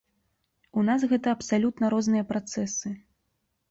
У 0.79 0.85
нас 0.87 1.05
гэта 1.13 1.27
абсалютна 1.39 1.95
розныя 1.97 2.29
працэсы. 2.35 2.87